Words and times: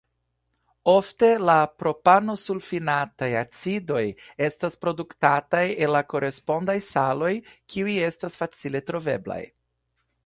Ofte 0.93 1.27
la 1.49 1.57
propanosulfinataj 1.81 3.29
acidoj 3.41 4.01
estas 4.47 4.77
produktataj 4.87 5.63
el 5.89 5.95
la 5.97 6.03
korespondaj 6.15 6.79
saloj 6.89 7.31
kiuj 7.75 7.95
estas 8.11 8.41
facile 8.43 8.87
troveblaj. 8.91 9.43